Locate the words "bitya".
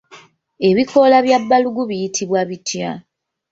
2.49-2.89